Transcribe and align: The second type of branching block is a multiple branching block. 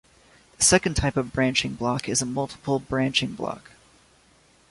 The 0.57 0.63
second 0.63 0.95
type 0.95 1.15
of 1.15 1.31
branching 1.31 1.75
block 1.75 2.09
is 2.09 2.23
a 2.23 2.25
multiple 2.25 2.79
branching 2.79 3.33
block. 3.35 3.69